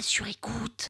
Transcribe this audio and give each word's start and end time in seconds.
sur 0.00 0.26
écoute. 0.26 0.88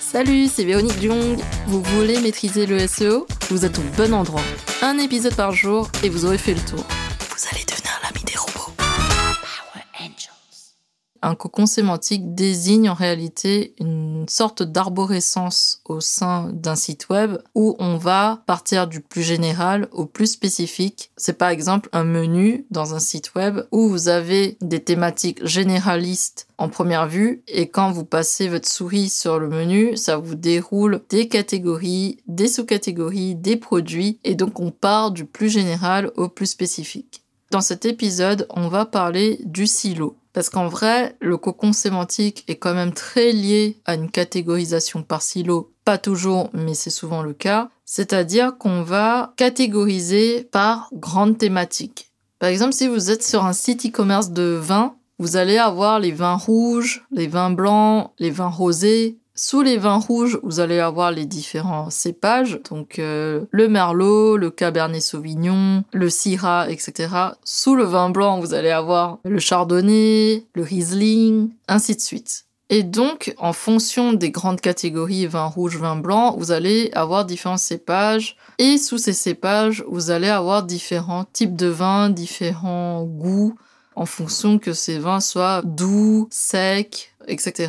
Salut, 0.00 0.46
c'est 0.46 0.64
Véronique 0.64 1.00
Jung. 1.00 1.38
Vous 1.66 1.82
voulez 1.82 2.20
maîtriser 2.20 2.66
le 2.66 2.86
SEO 2.86 3.26
Vous 3.50 3.64
êtes 3.64 3.78
au 3.78 3.82
bon 3.96 4.14
endroit. 4.14 4.42
Un 4.82 4.98
épisode 4.98 5.34
par 5.34 5.52
jour 5.52 5.88
et 6.02 6.08
vous 6.08 6.24
aurez 6.24 6.38
fait 6.38 6.54
le 6.54 6.60
tour. 6.60 6.84
Vous 7.20 7.48
allez 7.52 7.64
devenir 7.64 7.92
l'ami 8.02 8.24
des 8.24 8.36
robots. 8.36 8.72
Power 8.76 9.84
Angels. 10.00 10.74
Un 11.22 11.34
cocon 11.34 11.66
sémantique 11.66 12.34
désigne 12.34 12.88
en 12.88 12.94
réalité 12.94 13.74
une 13.78 14.15
sorte 14.28 14.62
d'arborescence 14.62 15.80
au 15.84 16.00
sein 16.00 16.50
d'un 16.52 16.76
site 16.76 17.08
web 17.08 17.38
où 17.54 17.76
on 17.78 17.96
va 17.96 18.42
partir 18.46 18.86
du 18.86 19.00
plus 19.00 19.22
général 19.22 19.88
au 19.92 20.06
plus 20.06 20.26
spécifique. 20.26 21.10
C'est 21.16 21.38
par 21.38 21.48
exemple 21.48 21.88
un 21.92 22.04
menu 22.04 22.66
dans 22.70 22.94
un 22.94 22.98
site 22.98 23.34
web 23.34 23.60
où 23.72 23.88
vous 23.88 24.08
avez 24.08 24.56
des 24.60 24.82
thématiques 24.82 25.44
généralistes 25.46 26.46
en 26.58 26.68
première 26.68 27.06
vue 27.06 27.42
et 27.48 27.68
quand 27.68 27.90
vous 27.90 28.04
passez 28.04 28.48
votre 28.48 28.68
souris 28.68 29.08
sur 29.08 29.38
le 29.38 29.48
menu, 29.48 29.96
ça 29.96 30.16
vous 30.16 30.34
déroule 30.34 31.02
des 31.08 31.28
catégories, 31.28 32.18
des 32.26 32.48
sous-catégories, 32.48 33.34
des 33.34 33.56
produits 33.56 34.18
et 34.24 34.34
donc 34.34 34.60
on 34.60 34.70
part 34.70 35.10
du 35.10 35.24
plus 35.24 35.50
général 35.50 36.10
au 36.16 36.28
plus 36.28 36.46
spécifique. 36.46 37.22
Dans 37.50 37.60
cet 37.60 37.84
épisode, 37.84 38.46
on 38.50 38.68
va 38.68 38.86
parler 38.86 39.38
du 39.44 39.66
silo. 39.66 40.16
Parce 40.36 40.50
qu'en 40.50 40.68
vrai, 40.68 41.16
le 41.22 41.38
cocon 41.38 41.72
sémantique 41.72 42.44
est 42.46 42.56
quand 42.56 42.74
même 42.74 42.92
très 42.92 43.32
lié 43.32 43.78
à 43.86 43.94
une 43.94 44.10
catégorisation 44.10 45.02
par 45.02 45.22
silo. 45.22 45.72
Pas 45.86 45.96
toujours, 45.96 46.50
mais 46.52 46.74
c'est 46.74 46.90
souvent 46.90 47.22
le 47.22 47.32
cas. 47.32 47.70
C'est-à-dire 47.86 48.58
qu'on 48.58 48.82
va 48.82 49.32
catégoriser 49.38 50.44
par 50.52 50.90
grande 50.92 51.38
thématique. 51.38 52.10
Par 52.38 52.50
exemple, 52.50 52.74
si 52.74 52.86
vous 52.86 53.10
êtes 53.10 53.24
sur 53.24 53.46
un 53.46 53.54
site 53.54 53.86
e-commerce 53.86 54.28
de 54.28 54.60
vin, 54.60 54.96
vous 55.18 55.38
allez 55.38 55.56
avoir 55.56 56.00
les 56.00 56.12
vins 56.12 56.36
rouges, 56.36 57.06
les 57.10 57.28
vins 57.28 57.50
blancs, 57.50 58.10
les 58.18 58.30
vins 58.30 58.50
rosés, 58.50 59.16
sous 59.36 59.60
les 59.60 59.76
vins 59.76 59.98
rouges, 59.98 60.40
vous 60.42 60.60
allez 60.60 60.80
avoir 60.80 61.12
les 61.12 61.26
différents 61.26 61.90
cépages, 61.90 62.58
donc 62.70 62.98
euh, 62.98 63.44
le 63.50 63.68
merlot, 63.68 64.38
le 64.38 64.50
cabernet 64.50 65.00
sauvignon, 65.00 65.84
le 65.92 66.08
syrah, 66.08 66.70
etc. 66.70 67.08
Sous 67.44 67.76
le 67.76 67.84
vin 67.84 68.08
blanc, 68.08 68.40
vous 68.40 68.54
allez 68.54 68.70
avoir 68.70 69.18
le 69.24 69.38
chardonnay, 69.38 70.46
le 70.54 70.62
riesling, 70.62 71.50
ainsi 71.68 71.94
de 71.94 72.00
suite. 72.00 72.46
Et 72.68 72.82
donc, 72.82 73.34
en 73.38 73.52
fonction 73.52 74.12
des 74.12 74.30
grandes 74.30 74.60
catégories 74.60 75.26
vin 75.26 75.44
rouge, 75.44 75.76
vin 75.76 75.96
blanc, 75.96 76.34
vous 76.36 76.50
allez 76.50 76.90
avoir 76.94 77.24
différents 77.24 77.58
cépages. 77.58 78.36
Et 78.58 78.78
sous 78.78 78.98
ces 78.98 79.12
cépages, 79.12 79.84
vous 79.86 80.10
allez 80.10 80.28
avoir 80.28 80.64
différents 80.64 81.26
types 81.32 81.54
de 81.54 81.68
vins, 81.68 82.08
différents 82.08 83.04
goûts, 83.04 83.54
en 83.94 84.06
fonction 84.06 84.58
que 84.58 84.72
ces 84.72 84.98
vins 84.98 85.20
soient 85.20 85.62
doux, 85.62 86.26
secs, 86.30 87.12
etc. 87.28 87.68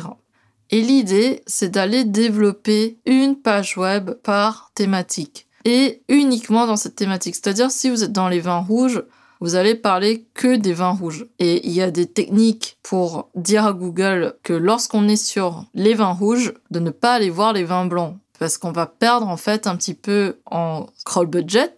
Et 0.70 0.82
l'idée, 0.82 1.42
c'est 1.46 1.70
d'aller 1.70 2.04
développer 2.04 2.98
une 3.06 3.36
page 3.36 3.76
web 3.76 4.10
par 4.22 4.70
thématique. 4.74 5.46
Et 5.64 6.02
uniquement 6.08 6.66
dans 6.66 6.76
cette 6.76 6.96
thématique. 6.96 7.34
C'est-à-dire, 7.34 7.70
si 7.70 7.90
vous 7.90 8.04
êtes 8.04 8.12
dans 8.12 8.28
les 8.28 8.40
vins 8.40 8.60
rouges, 8.60 9.02
vous 9.40 9.54
allez 9.54 9.74
parler 9.74 10.26
que 10.34 10.56
des 10.56 10.72
vins 10.72 10.92
rouges. 10.92 11.26
Et 11.38 11.66
il 11.66 11.72
y 11.72 11.82
a 11.82 11.90
des 11.90 12.06
techniques 12.06 12.78
pour 12.82 13.30
dire 13.34 13.66
à 13.66 13.72
Google 13.72 14.34
que 14.42 14.52
lorsqu'on 14.52 15.08
est 15.08 15.16
sur 15.16 15.64
les 15.74 15.94
vins 15.94 16.12
rouges, 16.12 16.54
de 16.70 16.80
ne 16.80 16.90
pas 16.90 17.14
aller 17.14 17.30
voir 17.30 17.52
les 17.52 17.64
vins 17.64 17.86
blancs. 17.86 18.16
Parce 18.38 18.58
qu'on 18.58 18.72
va 18.72 18.86
perdre 18.86 19.26
en 19.26 19.36
fait 19.36 19.66
un 19.66 19.76
petit 19.76 19.94
peu 19.94 20.38
en 20.46 20.86
crawl 21.04 21.26
budget. 21.26 21.74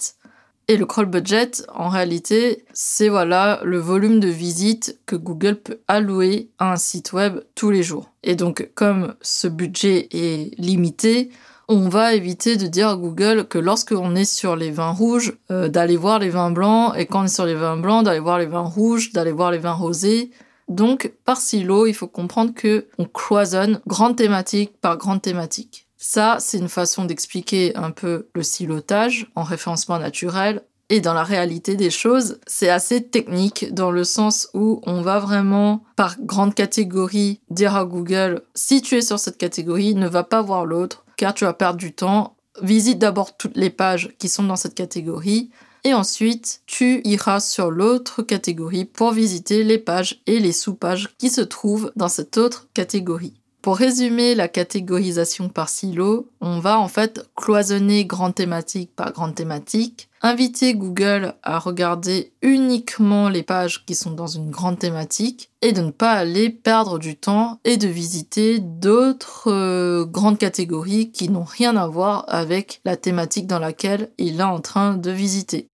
Et 0.71 0.77
le 0.77 0.87
crawl 0.87 1.07
budget, 1.07 1.51
en 1.75 1.89
réalité, 1.89 2.65
c'est 2.73 3.09
voilà 3.09 3.59
le 3.65 3.79
volume 3.79 4.21
de 4.21 4.29
visites 4.29 5.01
que 5.05 5.17
Google 5.17 5.57
peut 5.57 5.81
allouer 5.89 6.53
à 6.61 6.75
un 6.75 6.77
site 6.77 7.13
web 7.13 7.41
tous 7.57 7.73
les 7.73 7.83
jours. 7.83 8.13
Et 8.23 8.37
donc, 8.37 8.71
comme 8.77 9.17
ce 9.21 9.49
budget 9.49 10.07
est 10.13 10.57
limité, 10.61 11.31
on 11.67 11.89
va 11.89 12.15
éviter 12.15 12.57
de 12.57 12.69
dire 12.69 12.89
à 12.89 12.95
Google 12.95 13.49
que 13.49 13.59
lorsqu'on 13.59 14.15
est 14.15 14.25
sur 14.25 14.55
les 14.55 14.71
vins 14.71 14.93
rouges, 14.93 15.37
euh, 15.51 15.67
d'aller 15.67 15.97
voir 15.97 16.21
les 16.21 16.31
vins 16.31 16.53
blancs, 16.53 16.95
et 16.97 17.07
quand 17.07 17.23
on 17.23 17.25
est 17.25 17.35
sur 17.35 17.47
les 17.47 17.57
vins 17.57 17.77
blancs, 17.77 18.05
d'aller 18.05 18.21
voir 18.21 18.39
les 18.39 18.47
vins 18.47 18.61
rouges, 18.61 19.11
d'aller 19.13 19.33
voir 19.33 19.51
les 19.51 19.59
vins 19.59 19.73
rosés. 19.73 20.31
Donc, 20.69 21.13
par 21.25 21.39
silo, 21.39 21.87
il 21.87 21.95
faut 21.95 22.07
comprendre 22.07 22.55
que 22.55 22.87
on 22.97 23.07
cloisonne 23.07 23.81
grande 23.89 24.15
thématique 24.15 24.81
par 24.81 24.99
grande 24.99 25.21
thématique. 25.21 25.90
Ça, 26.03 26.39
c'est 26.41 26.57
une 26.57 26.71
façon 26.71 27.05
d'expliquer 27.05 27.77
un 27.77 27.91
peu 27.91 28.29
le 28.35 28.43
silotage 28.43 29.31
en 29.35 29.43
référencement 29.43 29.99
naturel. 29.99 30.63
Et 30.89 31.01
dans 31.01 31.13
la 31.13 31.23
réalité 31.23 31.77
des 31.77 31.91
choses, 31.91 32.41
c'est 32.47 32.71
assez 32.71 33.03
technique 33.03 33.73
dans 33.75 33.91
le 33.91 34.03
sens 34.03 34.49
où 34.55 34.81
on 34.87 35.03
va 35.03 35.21
vraiment 35.21 35.85
par 35.97 36.17
grande 36.19 36.55
catégorie 36.55 37.41
dire 37.51 37.77
à 37.77 37.85
Google 37.85 38.43
si 38.55 38.81
tu 38.81 38.97
es 38.97 39.03
sur 39.03 39.19
cette 39.19 39.37
catégorie, 39.37 39.95
ne 39.95 40.09
va 40.09 40.25
pas 40.25 40.41
voir 40.41 40.65
l'autre 40.65 41.05
car 41.19 41.35
tu 41.35 41.45
vas 41.45 41.53
perdre 41.53 41.79
du 41.79 41.93
temps. 41.93 42.35
Visite 42.63 42.99
d'abord 42.99 43.37
toutes 43.37 43.57
les 43.57 43.71
pages 43.71 44.11
qui 44.19 44.31
sont 44.31 44.43
dans 44.43 44.57
cette 44.57 44.75
catégorie 44.75 45.51
et 45.85 45.93
ensuite 45.93 46.63
tu 46.67 47.03
iras 47.05 47.41
sur 47.41 47.71
l'autre 47.71 48.23
catégorie 48.23 48.87
pour 48.87 49.13
visiter 49.13 49.65
les 49.65 49.79
pages 49.79 50.23
et 50.27 50.41
les 50.41 50.53
sous-pages 50.53 51.11
qui 51.19 51.29
se 51.29 51.43
trouvent 51.43 51.93
dans 51.95 52.09
cette 52.09 52.39
autre 52.39 52.69
catégorie. 52.73 53.40
Pour 53.63 53.77
résumer 53.77 54.35
la 54.35 54.49
catégorisation 54.49 55.51
par 55.51 55.69
silo, 55.69 56.31
on 56.41 56.61
va 56.61 56.79
en 56.79 56.89
fait 56.89 57.21
cloisonner 57.37 58.07
grande 58.07 58.35
thématique 58.35 58.97
par 58.97 59.13
grande 59.13 59.35
thématique, 59.35 60.09
inviter 60.23 60.75
Google 60.75 61.35
à 61.43 61.59
regarder 61.59 62.33
uniquement 62.41 63.29
les 63.29 63.43
pages 63.43 63.85
qui 63.85 63.95
sont 63.95 64.13
dans 64.13 64.29
une 64.29 64.51
grande 64.51 64.79
thématique 64.79 65.51
et 65.61 65.73
de 65.73 65.83
ne 65.83 65.91
pas 65.91 66.13
aller 66.13 66.49
perdre 66.49 66.99
du 66.99 67.17
temps 67.17 67.61
et 67.65 67.77
de 67.77 67.87
visiter 67.87 68.61
d'autres 68.61 69.53
euh, 69.53 70.07
grandes 70.07 70.39
catégories 70.39 71.11
qui 71.13 71.29
n'ont 71.29 71.45
rien 71.45 71.77
à 71.77 71.87
voir 71.87 72.25
avec 72.29 72.81
la 72.87 72.97
thématique 72.97 73.47
dans 73.47 73.59
laquelle 73.59 74.11
il 74.17 74.41
est 74.41 74.43
en 74.43 74.61
train 74.61 74.95
de 74.95 75.11
visiter. 75.11 75.69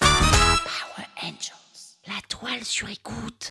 Power 0.00 1.06
Angels. 1.22 1.98
La 2.08 2.20
toile 2.28 2.64
sur 2.64 2.88
écoute. 2.88 3.50